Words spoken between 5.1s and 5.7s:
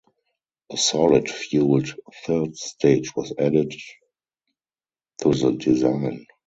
to the